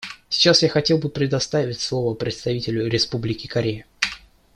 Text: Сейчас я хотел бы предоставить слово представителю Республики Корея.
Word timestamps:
Сейчас 0.29 0.63
я 0.63 0.69
хотел 0.69 0.97
бы 0.97 1.09
предоставить 1.09 1.79
слово 1.79 2.15
представителю 2.15 2.87
Республики 2.87 3.45
Корея. 3.45 3.85